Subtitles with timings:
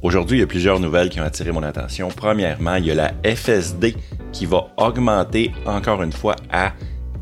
[0.00, 2.08] Aujourd'hui, il y a plusieurs nouvelles qui ont attiré mon attention.
[2.14, 3.96] Premièrement, il y a la FSD
[4.32, 6.72] qui va augmenter encore une fois à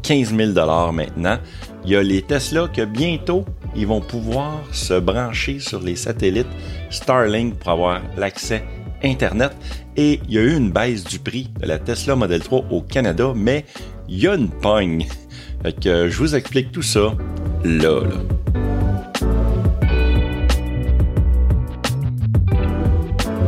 [0.03, 0.53] 15 000
[0.93, 1.39] maintenant.
[1.85, 6.47] Il y a les Tesla que bientôt, ils vont pouvoir se brancher sur les satellites
[6.91, 8.63] Starlink pour avoir l'accès
[9.03, 9.57] Internet.
[9.97, 12.83] Et il y a eu une baisse du prix de la Tesla Model 3 au
[12.83, 13.65] Canada, mais
[14.09, 15.07] il y a une pogne.
[15.63, 17.15] Fait que je vous explique tout ça
[17.65, 18.36] là, là.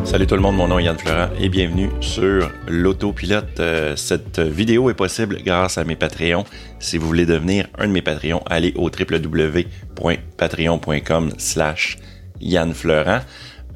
[0.09, 3.61] Salut tout le monde, mon nom est Yann Florent et bienvenue sur l'autopilote.
[3.61, 6.47] Euh, cette vidéo est possible grâce à mes Patreons.
[6.81, 11.99] Si vous voulez devenir un de mes Patreons, allez au www.patreon.com slash
[12.41, 13.21] Yann Florent.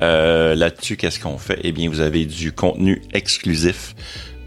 [0.01, 1.59] Euh, là-dessus, qu'est-ce qu'on fait?
[1.65, 3.95] Eh bien, vous avez du contenu exclusif.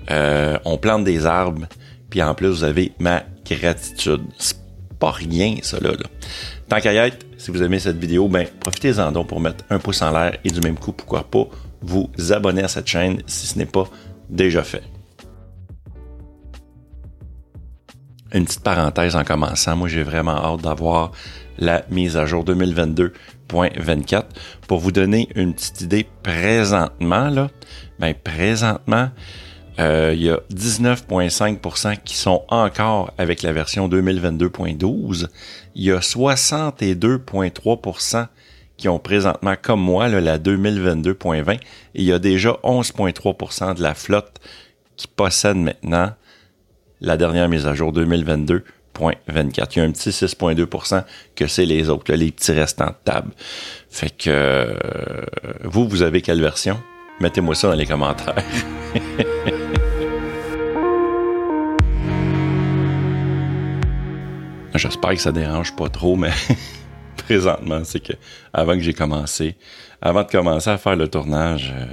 [0.10, 1.68] Euh, on plante des arbres,
[2.10, 4.24] puis en plus, vous avez ma gratitude.
[4.40, 4.58] C'est
[4.98, 5.92] pas rien, ça, là.
[6.68, 9.78] Tant qu'à y être, si vous aimez cette vidéo, ben, profitez-en donc pour mettre un
[9.78, 11.48] pouce en l'air et du même coup, pourquoi pas,
[11.82, 13.88] vous abonner à cette chaîne si ce n'est pas
[14.30, 14.84] déjà fait.
[18.34, 21.12] Une petite parenthèse en commençant, moi j'ai vraiment hâte d'avoir
[21.58, 24.24] la mise à jour 2022.24
[24.68, 27.50] pour vous donner une petite idée présentement là.
[28.00, 29.10] Ben présentement,
[29.80, 35.30] euh, il y a 19,5% qui sont encore avec la version 2022.12.
[35.76, 38.28] Il y a 62,3%
[38.78, 41.54] qui ont présentement, comme moi, la 2022.20.
[41.54, 41.60] Et
[41.94, 44.40] il y a déjà 11,3% de la flotte
[44.96, 46.14] qui possède maintenant
[47.02, 48.62] la dernière mise à jour 2022.24.
[48.98, 51.04] Il y a un petit 6,2%
[51.36, 53.32] que c'est les autres, les petits restants de table.
[53.90, 54.74] Fait que euh,
[55.64, 56.82] vous, vous avez quelle version?
[57.20, 58.36] Mettez-moi ça dans les commentaires.
[64.78, 66.32] J'espère que ça dérange pas trop, mais
[67.26, 68.14] présentement, c'est que
[68.54, 69.56] avant que j'ai commencé,
[70.02, 71.86] avant de commencer à faire le tournage, euh,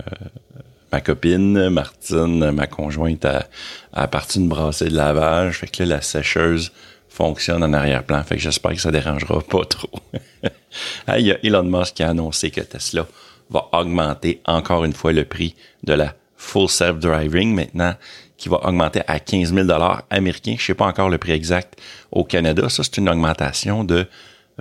[0.92, 3.47] ma copine Martine, ma conjointe, a,
[3.93, 5.59] a parti une brassée de lavage.
[5.59, 6.72] Fait que là, la sécheuse
[7.09, 8.22] fonctionne en arrière-plan.
[8.25, 9.91] Fait que j'espère que ça dérangera pas trop.
[11.19, 13.06] Il y a Elon Musk qui a annoncé que Tesla
[13.50, 17.94] va augmenter encore une fois le prix de la full self-driving maintenant
[18.37, 19.69] qui va augmenter à 15 000
[20.10, 20.56] américains.
[20.59, 21.78] Je sais pas encore le prix exact
[22.10, 22.69] au Canada.
[22.69, 24.09] Ça, c'est une augmentation de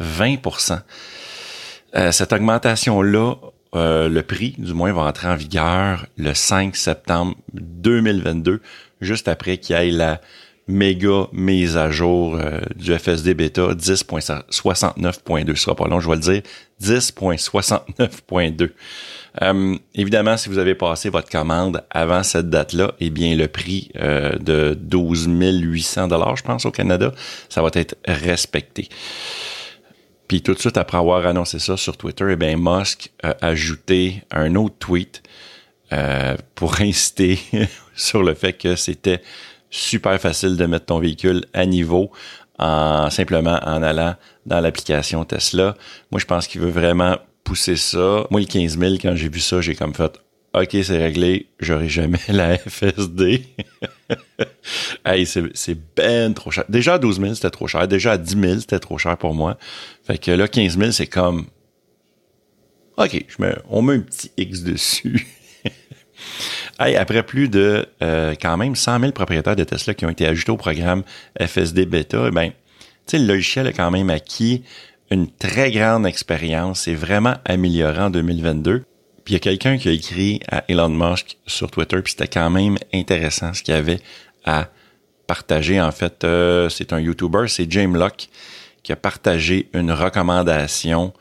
[0.01, 0.79] 20%
[1.95, 3.35] euh, Cette augmentation-là,
[3.73, 8.61] euh, le prix, du moins, va entrer en vigueur le 5 septembre 2022,
[8.99, 10.19] juste après qu'il y ait la
[10.67, 15.55] méga mise à jour euh, du FSD bêta 10.69.2.
[15.55, 16.41] Ce sera pas long, je vais le dire.
[16.81, 18.71] 10.69.2.
[19.41, 23.89] Euh, évidemment, si vous avez passé votre commande avant cette date-là, eh bien, le prix
[23.95, 27.13] de 12 800 dollars, je pense, au Canada,
[27.47, 28.89] ça va être respecté.
[30.31, 34.23] Puis tout de suite après avoir annoncé ça sur Twitter, eh bien, Musk a ajouté
[34.31, 35.21] un autre tweet
[35.91, 37.37] euh, pour inciter
[37.97, 39.21] sur le fait que c'était
[39.69, 42.11] super facile de mettre ton véhicule à niveau
[42.59, 44.15] en simplement en allant
[44.45, 45.75] dans l'application Tesla.
[46.11, 48.25] Moi, je pense qu'il veut vraiment pousser ça.
[48.31, 50.17] Moi, le 15 000, quand j'ai vu ça, j'ai comme fait
[50.53, 53.45] OK, c'est réglé, j'aurai jamais la FSD.
[55.05, 56.65] hey, c'est ben trop cher.
[56.67, 57.87] Déjà à 12 000, c'était trop cher.
[57.87, 59.57] Déjà à 10 000, c'était trop cher pour moi.
[60.03, 61.45] Fait que là, 15 000, c'est comme...
[62.97, 65.25] OK, je mets, on met un petit X dessus.
[66.79, 70.27] hey, après plus de euh, quand même 100 000 propriétaires de Tesla qui ont été
[70.27, 71.03] ajoutés au programme
[71.39, 72.55] FSD Beta, eh ben, tu
[73.07, 74.63] sais, le logiciel a quand même acquis
[75.11, 78.83] une très grande expérience et vraiment amélioré en 2022.
[79.31, 82.49] Il y a quelqu'un qui a écrit à Elon Musk sur Twitter, puis c'était quand
[82.49, 84.01] même intéressant ce qu'il avait
[84.43, 84.67] à
[85.25, 85.79] partager.
[85.79, 88.27] En fait, euh, c'est un YouTuber, c'est James Locke,
[88.83, 91.13] qui a partagé une recommandation.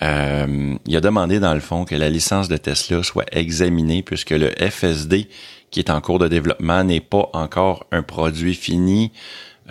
[0.00, 4.30] Euh, il a demandé dans le fond que la licence de Tesla soit examinée puisque
[4.30, 5.26] le FSD
[5.72, 9.10] qui est en cours de développement n'est pas encore un produit fini.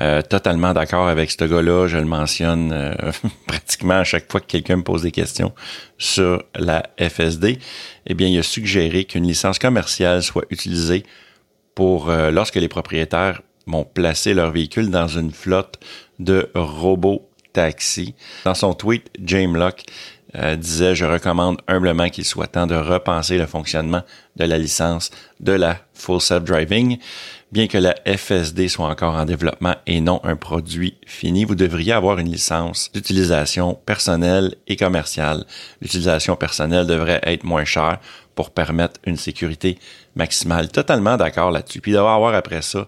[0.01, 1.87] Euh, totalement d'accord avec ce gars-là.
[1.87, 2.93] Je le mentionne euh,
[3.47, 5.53] pratiquement à chaque fois que quelqu'un me pose des questions
[5.97, 7.59] sur la FSD.
[8.07, 11.03] Eh bien, il a suggéré qu'une licence commerciale soit utilisée
[11.75, 15.79] pour euh, lorsque les propriétaires vont placer leur véhicule dans une flotte
[16.19, 18.15] de robots taxis.
[18.45, 19.85] Dans son tweet, James Locke
[20.57, 24.03] disait Je recommande humblement qu'il soit temps de repenser le fonctionnement
[24.35, 25.09] de la licence
[25.39, 26.99] de la Full Self-Driving.
[27.51, 31.93] Bien que la FSD soit encore en développement et non un produit fini, vous devriez
[31.93, 35.45] avoir une licence d'utilisation personnelle et commerciale.
[35.81, 37.97] L'utilisation personnelle devrait être moins chère
[38.35, 39.79] pour permettre une sécurité
[40.15, 40.69] maximale.
[40.69, 41.81] Totalement d'accord là-dessus.
[41.81, 42.85] Puis d'avoir avoir après ça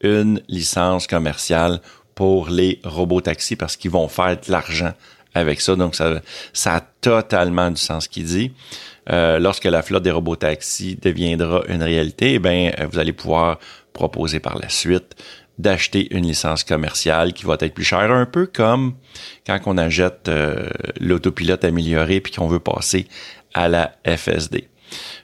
[0.00, 1.80] une licence commerciale
[2.14, 4.92] pour les robots taxis parce qu'ils vont faire de l'argent
[5.34, 5.74] avec ça.
[5.74, 6.20] Donc, ça,
[6.52, 8.52] ça a totalement du sens ce qu'il dit.
[9.10, 13.58] Euh, lorsque la flotte des robots taxis deviendra une réalité, eh bien, vous allez pouvoir
[13.94, 15.16] proposer par la suite
[15.58, 18.94] d'acheter une licence commerciale qui va être plus chère, un peu comme
[19.46, 20.68] quand on achète euh,
[21.00, 23.06] l'autopilote amélioré puis qu'on veut passer
[23.54, 24.68] à la FSD.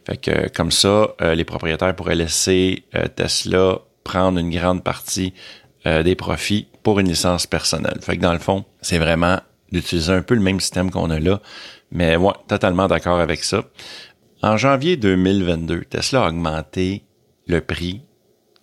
[0.07, 5.35] Fait que comme ça, euh, les propriétaires pourraient laisser euh, Tesla prendre une grande partie
[5.85, 8.01] des profits pour une licence personnelle.
[8.03, 9.41] Fait que dans le fond, c'est vraiment
[9.73, 11.41] d'utiliser un peu le même système qu'on a là.
[11.91, 13.65] Mais ouais, totalement d'accord avec ça.
[14.43, 17.05] En janvier 2022, Tesla a augmenté
[17.47, 18.03] le prix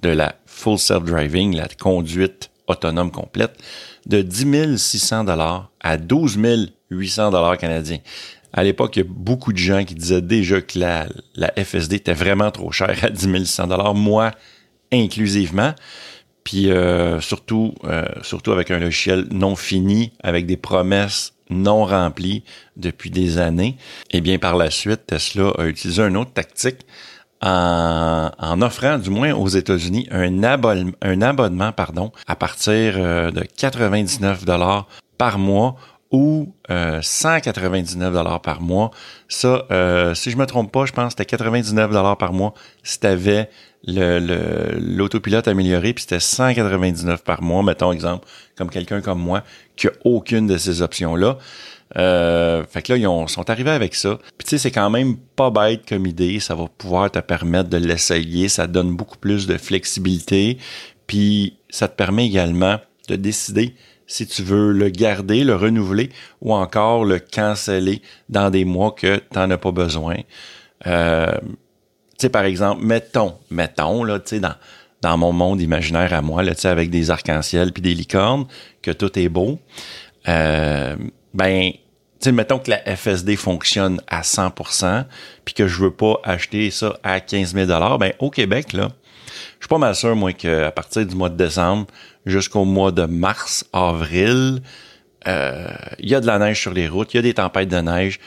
[0.07, 3.57] de la full self-driving, la conduite autonome complète,
[4.05, 6.37] de 10 600 dollars à 12
[6.89, 7.99] 800 dollars canadiens.
[8.53, 11.07] À l'époque, il y a beaucoup de gens qui disaient déjà que la,
[11.57, 14.31] FSD était vraiment trop chère à 10 600 dollars, moi
[14.91, 15.73] inclusivement.
[16.45, 22.43] Puis euh, surtout, euh, surtout avec un logiciel non fini, avec des promesses non remplies
[22.77, 23.75] depuis des années.
[24.11, 26.85] Et bien par la suite, Tesla a utilisé une autre tactique
[27.41, 34.87] en, offrant, du moins aux États-Unis, un, abonnement, pardon, à partir euh, de 99 dollars
[35.17, 35.75] par mois
[36.11, 38.91] ou 199 euh, dollars par mois.
[39.27, 42.53] Ça, euh, si je me trompe pas, je pense que c'était 99 dollars par mois
[42.83, 43.49] si tu avais
[43.85, 49.43] l'autopilote amélioré, puis c'était 199 par mois, mettons exemple, comme quelqu'un comme moi,
[49.75, 51.37] qui a aucune de ces options-là.
[51.95, 54.19] Euh, fait que là, ils sont arrivés avec ça.
[54.37, 56.39] Puis tu sais, c'est quand même pas bête comme idée.
[56.39, 58.49] Ça va pouvoir te permettre de l'essayer.
[58.49, 60.57] Ça donne beaucoup plus de flexibilité.
[61.07, 63.75] Puis ça te permet également de décider
[64.07, 66.09] si tu veux le garder, le renouveler
[66.41, 70.15] ou encore le canceller dans des mois que tu n'en as pas besoin.
[70.87, 74.55] Euh, tu sais, par exemple, mettons, mettons, là, tu sais, dans,
[75.01, 78.47] dans mon monde imaginaire à moi, là, tu sais, avec des arcs-en-ciel puis des licornes,
[78.81, 79.59] que tout est beau.
[80.27, 80.95] Euh,
[81.37, 81.71] ben,
[82.19, 85.05] tu mettons que la FSD fonctionne à 100%,
[85.45, 87.67] puis que je veux pas acheter ça à 15 000
[87.99, 88.89] ben au Québec, là,
[89.59, 91.85] je suis pas mal sûr, moi, qu'à partir du mois de décembre
[92.25, 94.61] jusqu'au mois de mars, avril,
[95.27, 95.67] euh,
[95.99, 97.77] il y a de la neige sur les routes, il y a des tempêtes de
[97.77, 98.19] neige,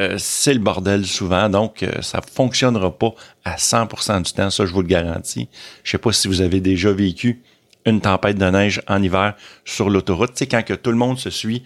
[0.00, 3.14] euh, c'est le bordel souvent, donc euh, ça fonctionnera pas
[3.44, 5.48] à 100% du temps, ça je vous le garantis.
[5.84, 7.42] Je sais pas si vous avez déjà vécu
[7.86, 9.34] une tempête de neige en hiver
[9.64, 11.62] sur l'autoroute, tu sais, quand que tout le monde se suit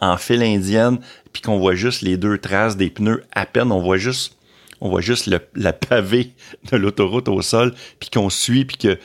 [0.00, 0.98] en, file indienne,
[1.32, 4.36] puis qu'on voit juste les deux traces des pneus à peine, on voit juste
[4.80, 6.34] le, la pavée
[6.70, 8.98] de l'autoroute au sol, puis qu'on suit, puis que,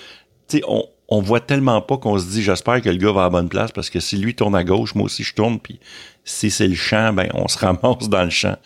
[0.48, 3.24] tu on, on voit tellement pas qu'on se dit, j'espère que le gars va à
[3.26, 5.80] la bonne place, parce que si lui tourne à gauche, moi aussi je tourne, puis
[6.24, 8.58] si c'est le champ, ben on se ramasse dans le champ,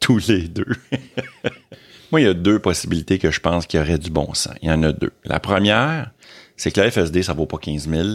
[0.00, 0.66] tous les deux.
[2.10, 4.54] moi, il y a deux possibilités que je pense qu'il y aurait du bon sens.
[4.62, 5.12] Il y en a deux.
[5.24, 6.10] La première,
[6.56, 8.08] c'est que la FSD, ça vaut pas 15 000.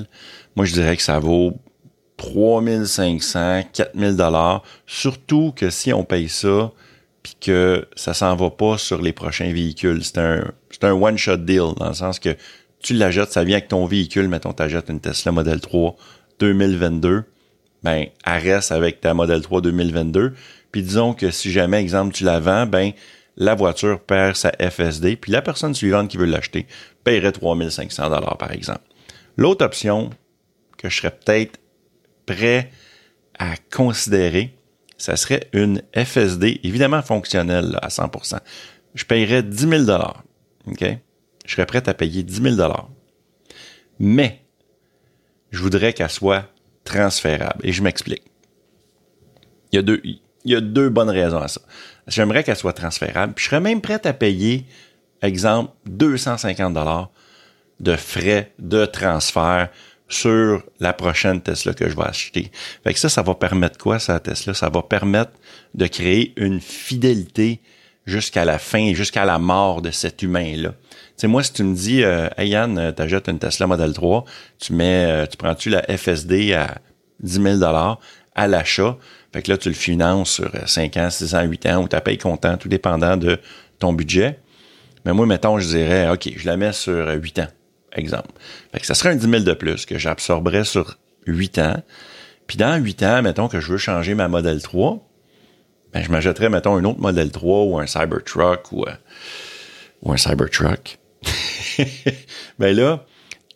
[0.55, 1.59] Moi, je dirais que ça vaut
[2.19, 4.61] 3500, 4000 dollars.
[4.85, 6.71] Surtout que si on paye ça,
[7.23, 10.43] puis que ça s'en va pas sur les prochains véhicules, c'est un,
[10.83, 12.35] un one-shot deal, dans le sens que
[12.81, 15.95] tu l'achètes, ça vient avec ton véhicule, mettons, t'achètes une Tesla Model 3
[16.39, 17.23] 2022,
[17.83, 20.33] ben, elle avec ta Model 3 2022.
[20.71, 22.91] Puis disons que si jamais, exemple, tu la vends, ben,
[23.37, 26.67] la voiture perd sa FSD, puis la personne suivante qui veut l'acheter
[27.03, 28.83] paierait 3500 dollars, par exemple.
[29.37, 30.09] L'autre option
[30.77, 31.58] que je serais peut-être
[32.29, 32.71] prêt
[33.37, 34.55] à considérer,
[34.97, 38.39] ça serait une FSD, évidemment fonctionnelle à 100%.
[38.95, 39.91] Je paierais 10 000
[40.67, 40.85] OK?
[41.45, 42.73] Je serais prêt à payer 10 000
[43.99, 44.43] Mais,
[45.51, 46.45] je voudrais qu'elle soit
[46.83, 47.59] transférable.
[47.63, 48.23] Et je m'explique.
[49.71, 51.61] Il y a deux, il y a deux bonnes raisons à ça.
[52.07, 53.33] J'aimerais qu'elle soit transférable.
[53.37, 54.65] Je serais même prêt à payer,
[55.21, 57.09] exemple, 250
[57.79, 59.69] de frais de transfert
[60.09, 62.51] sur la prochaine Tesla que je vais acheter.
[62.83, 64.53] Fait que ça, ça va permettre quoi, ça, Tesla?
[64.53, 65.31] Ça va permettre
[65.75, 67.61] de créer une fidélité
[68.05, 70.69] jusqu'à la fin, jusqu'à la mort de cet humain-là.
[70.69, 73.93] Tu sais, moi, si tu me dis, euh, hey Yann, euh, t'achètes une Tesla Model
[73.93, 74.25] 3,
[74.57, 76.79] tu mets, euh, tu prends-tu la FSD à
[77.21, 77.63] 10 000
[78.35, 78.97] à l'achat,
[79.31, 81.99] fait que là, tu le finances sur 5 ans, 6 ans, 8 ans, ou tu
[82.01, 83.37] payes comptant, tout dépendant de
[83.77, 84.39] ton budget.
[85.05, 87.47] Mais moi, mettons, je dirais, OK, je la mets sur 8 ans
[87.93, 88.29] exemple.
[88.71, 91.83] Fait que ça serait un 10 000 de plus que j'absorberais sur 8 ans.
[92.47, 94.99] Puis dans 8 ans, mettons que je veux changer ma Model 3,
[95.93, 98.93] ben je m'achèterais, mettons, un autre Model 3 ou un Cybertruck ou, euh,
[100.05, 100.97] un Cybertruck.
[102.59, 103.05] ben là,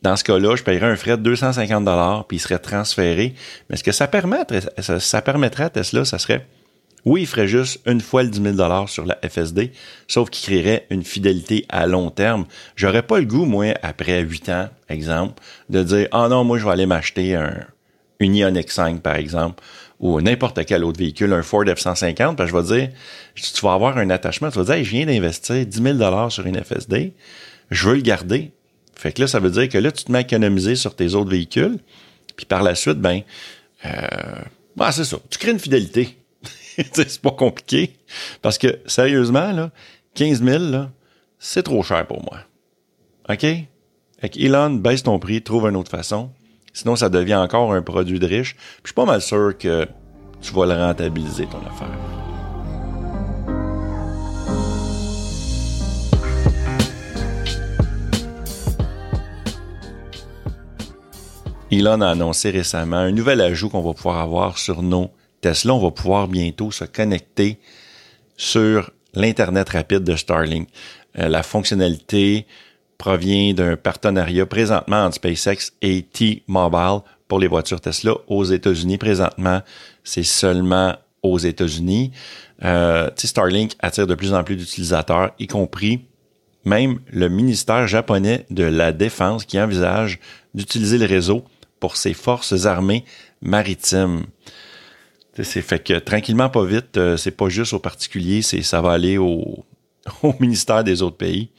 [0.02, 3.36] dans ce cas-là, je paierais un frais de 250 puis il serait transféré.
[3.70, 6.46] Mais ce que ça permettrait, ça, ça permettrait à Tesla, ça serait
[7.06, 9.72] oui, il ferait juste une fois le 10 000 sur la FSD,
[10.08, 12.46] sauf qu'il créerait une fidélité à long terme.
[12.76, 16.66] J'aurais pas le goût, moi, après 8 ans, exemple, de dire, ah non, moi, je
[16.66, 17.66] vais aller m'acheter un,
[18.20, 19.62] une Ioniq 5, par exemple,
[20.00, 22.90] ou n'importe quel autre véhicule, un Ford F-150, parce je vais dire,
[23.36, 26.62] tu vas avoir un attachement, tu vas dire, je viens d'investir 10 000 sur une
[26.64, 27.14] FSD,
[27.70, 28.52] je veux le garder.
[28.96, 31.16] Fait que là, ça veut dire que là, tu te mets à économiser sur tes
[31.16, 31.80] autres véhicules,
[32.38, 33.22] puis par la suite, ben,
[33.86, 33.92] euh,
[34.78, 36.18] bah, c'est ça, tu crées une fidélité.
[36.94, 37.96] c'est pas compliqué,
[38.42, 39.72] parce que, sérieusement, là,
[40.16, 40.92] 15 000, là,
[41.40, 42.40] c'est trop cher pour moi.
[43.30, 43.46] OK?
[44.20, 46.32] Fait Elon, baisse ton prix, trouve une autre façon.
[46.72, 48.56] Sinon, ça devient encore un produit de riche.
[48.56, 49.88] Puis je suis pas mal sûr que
[50.42, 51.88] tu vas le rentabiliser, ton affaire.
[61.72, 65.10] Elon a annoncé récemment un nouvel ajout qu'on va pouvoir avoir sur nos
[65.44, 65.74] Tesla.
[65.76, 67.60] On va pouvoir bientôt se connecter
[68.38, 70.70] sur l'Internet rapide de Starlink.
[71.20, 72.48] Euh, la fonctionnalité
[72.98, 78.98] provient d'un partenariat présentement entre SpaceX et T-Mobile pour les voitures Tesla aux États-Unis.
[78.98, 79.62] Présentement,
[80.04, 82.12] c'est seulement aux États-Unis.
[82.64, 86.06] Euh, Starlink attire de plus en plus d'utilisateurs, y compris
[86.66, 90.20] même le ministère japonais de la Défense qui envisage
[90.54, 91.44] d'utiliser le réseau
[91.82, 93.04] pour ses forces armées
[93.42, 94.24] maritimes.
[95.42, 98.92] C'est fait que tranquillement, pas vite, euh, c'est pas juste aux particuliers, c'est ça va
[98.92, 99.66] aller au,
[100.24, 101.50] au ministère des autres pays.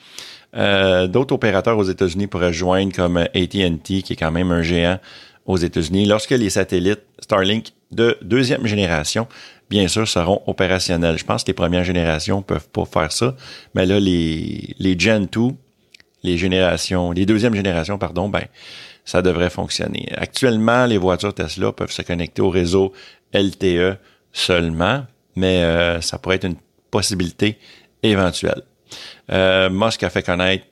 [0.56, 5.00] Euh, d'autres opérateurs aux États-Unis pourraient joindre comme AT&T, qui est quand même un géant
[5.46, 9.26] aux États-Unis, lorsque les satellites Starlink de deuxième génération,
[9.68, 11.18] bien sûr, seront opérationnels.
[11.18, 13.36] Je pense que les premières générations peuvent pas faire ça,
[13.74, 15.40] mais là, les, les Gen 2,
[16.22, 18.44] les générations, les deuxièmes générations, pardon, ben,
[19.04, 20.08] ça devrait fonctionner.
[20.16, 22.92] Actuellement, les voitures Tesla peuvent se connecter au réseau
[23.34, 23.98] LTE
[24.32, 25.04] seulement,
[25.36, 26.56] mais euh, ça pourrait être une
[26.90, 27.58] possibilité
[28.02, 28.62] éventuelle.
[29.30, 30.64] Euh, Musk a fait connaître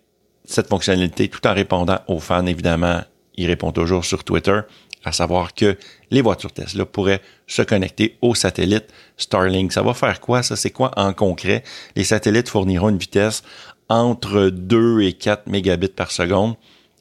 [0.44, 3.00] cette fonctionnalité tout en répondant aux fans, évidemment.
[3.36, 4.60] Il répond toujours sur Twitter,
[5.04, 5.76] à savoir que
[6.10, 9.72] les voitures Tesla pourraient se connecter aux satellites Starlink.
[9.72, 10.42] Ça va faire quoi?
[10.42, 11.62] Ça, c'est quoi en concret?
[11.96, 13.42] Les satellites fourniront une vitesse
[13.88, 16.54] entre 2 et 4 mégabits par seconde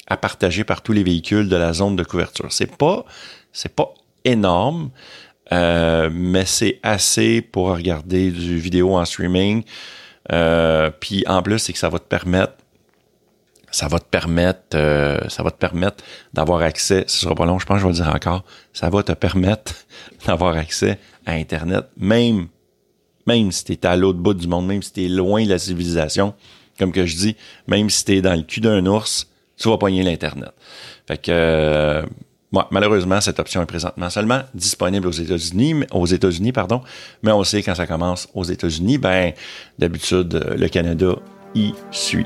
[0.08, 2.52] à partager par tous les véhicules de la zone de couverture.
[2.52, 3.06] C'est pas,
[3.54, 3.94] c'est pas
[4.26, 4.90] énorme,
[5.54, 9.64] euh, mais c'est assez pour regarder du vidéo en streaming.
[10.32, 12.54] Euh, puis en plus, c'est que ça va te permettre
[13.72, 16.04] ça va te permettre, euh, ça va te permettre
[16.34, 18.44] d'avoir accès, ce sera pas long, je pense que je vais le dire encore,
[18.74, 19.74] ça va te permettre
[20.26, 22.48] d'avoir accès à Internet, même,
[23.26, 25.50] même si tu es à l'autre bout du monde, même si tu es loin de
[25.50, 26.34] la civilisation,
[26.78, 27.36] comme que je dis,
[27.68, 29.28] même si tu es dans le cul d'un ours,
[29.58, 30.52] tu vas pogner l'Internet.
[31.08, 32.04] Fait que,
[32.54, 36.82] euh, malheureusement, cette option est présentement seulement disponible aux États-Unis, aux États-Unis, pardon,
[37.24, 39.34] mais on sait quand ça commence aux États-Unis, ben,
[39.80, 41.16] d'habitude, le Canada
[41.56, 42.26] y suit.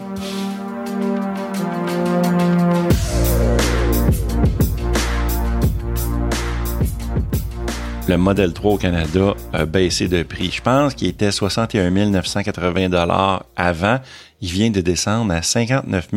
[8.07, 10.51] le Model 3 au Canada a baissé de prix.
[10.51, 13.99] Je pense qu'il était 61 980 dollars avant.
[14.41, 16.09] Il vient de descendre à 59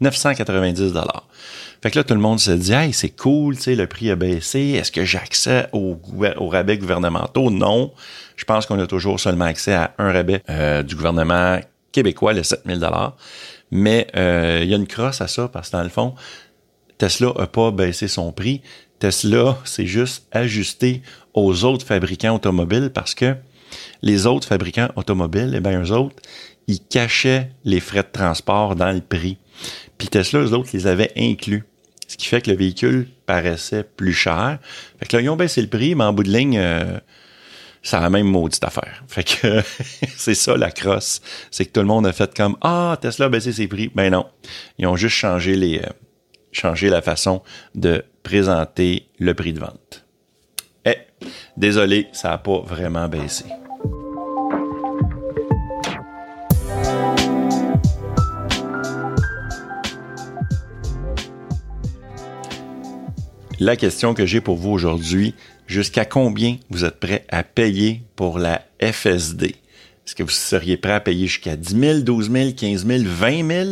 [0.00, 1.26] 990 dollars.
[1.82, 4.08] Fait que là, tout le monde se dit, hey, c'est cool, tu sais, le prix
[4.10, 4.60] a baissé.
[4.78, 5.98] Est-ce que j'ai accès aux,
[6.48, 7.50] rabais gouvernementaux?
[7.50, 7.92] Non.
[8.36, 11.58] Je pense qu'on a toujours seulement accès à un rabais euh, du gouvernement
[11.90, 13.16] québécois, le 7000 dollars.
[13.72, 16.14] Mais euh, il y a une crosse à ça parce que dans le fond,
[16.98, 18.62] Tesla a pas baissé son prix.
[19.00, 21.02] Tesla, c'est juste ajusté
[21.34, 23.34] aux autres fabricants automobiles parce que
[24.02, 26.16] les autres fabricants automobiles, eh bien, eux autres,
[26.68, 29.38] ils cachaient les frais de transport dans le prix.
[29.98, 31.64] Puis Tesla, eux autres, les avaient inclus.
[32.12, 34.58] Ce qui fait que le véhicule paraissait plus cher.
[34.98, 36.98] Fait que là, ils ont baissé le prix, mais en bout de ligne, euh,
[37.82, 39.02] ça a la même maudite affaire.
[39.08, 39.62] Fait que
[40.18, 41.22] c'est ça la crosse.
[41.50, 43.90] C'est que tout le monde a fait comme Ah, Tesla a baissé ses prix.
[43.94, 44.26] Ben non.
[44.76, 45.88] Ils ont juste changé les euh,
[46.52, 47.40] changé la façon
[47.74, 50.04] de présenter le prix de vente.
[50.84, 50.98] Eh,
[51.56, 53.46] désolé, ça n'a pas vraiment baissé.
[63.64, 65.36] La question que j'ai pour vous aujourd'hui,
[65.68, 69.54] jusqu'à combien vous êtes prêt à payer pour la FSD?
[70.04, 73.48] Est-ce que vous seriez prêt à payer jusqu'à 10 000, 12 000, 15 000, 20
[73.48, 73.70] 000?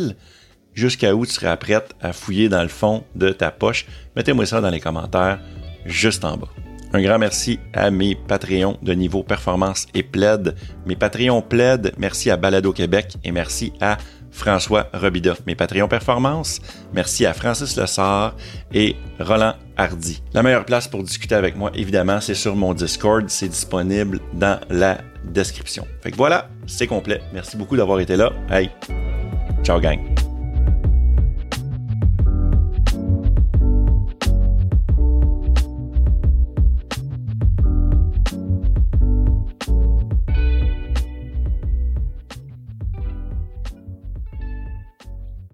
[0.73, 3.85] Jusqu'à où tu seras prête à fouiller dans le fond de ta poche?
[4.15, 5.41] Mettez-moi ça dans les commentaires
[5.85, 6.47] juste en bas.
[6.93, 10.55] Un grand merci à mes Patreons de niveau performance et plaid.
[10.85, 13.97] Mes Patreons plaid, merci à Balado Québec et merci à
[14.31, 15.35] François Robida.
[15.45, 16.59] Mes Patreons Performance,
[16.93, 18.35] merci à Francis Lessard
[18.73, 20.21] et Roland Hardy.
[20.33, 23.29] La meilleure place pour discuter avec moi, évidemment, c'est sur mon Discord.
[23.29, 25.87] C'est disponible dans la description.
[26.01, 27.21] Fait que voilà, c'est complet.
[27.33, 28.31] Merci beaucoup d'avoir été là.
[28.49, 28.69] Hey,
[29.63, 30.10] ciao gang.